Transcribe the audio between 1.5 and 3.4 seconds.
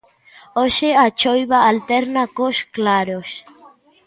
alterna cos claros.